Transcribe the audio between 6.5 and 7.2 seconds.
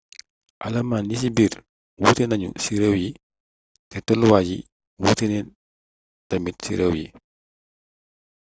ci réew yi